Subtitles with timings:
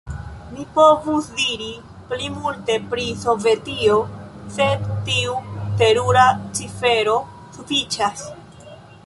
[0.53, 1.67] Mi povus diri
[2.13, 3.99] pli multe pri Sovetio,
[4.57, 5.37] sed tiu
[5.83, 6.25] terura
[6.63, 7.17] cifero
[7.61, 8.27] sufiĉas.